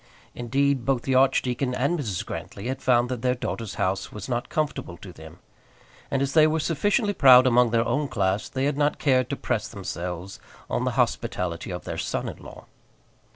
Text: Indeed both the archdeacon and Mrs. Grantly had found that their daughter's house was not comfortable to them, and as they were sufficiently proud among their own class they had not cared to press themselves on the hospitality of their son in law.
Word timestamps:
Indeed 0.33 0.83
both 0.83 1.03
the 1.03 1.13
archdeacon 1.13 1.75
and 1.75 1.99
Mrs. 1.99 2.25
Grantly 2.25 2.65
had 2.69 2.81
found 2.81 3.07
that 3.09 3.21
their 3.21 3.35
daughter's 3.35 3.75
house 3.75 4.11
was 4.11 4.27
not 4.27 4.49
comfortable 4.49 4.97
to 4.97 5.13
them, 5.13 5.37
and 6.09 6.23
as 6.23 6.33
they 6.33 6.47
were 6.47 6.59
sufficiently 6.59 7.13
proud 7.13 7.45
among 7.45 7.69
their 7.69 7.85
own 7.87 8.07
class 8.07 8.49
they 8.49 8.65
had 8.65 8.79
not 8.79 8.97
cared 8.97 9.29
to 9.29 9.35
press 9.35 9.67
themselves 9.67 10.39
on 10.71 10.85
the 10.85 10.91
hospitality 10.97 11.69
of 11.71 11.83
their 11.83 11.99
son 11.99 12.27
in 12.27 12.37
law. 12.37 12.65